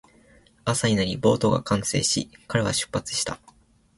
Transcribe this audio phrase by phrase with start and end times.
[0.65, 3.39] 朝になり、ボートが完成し、彼は出発した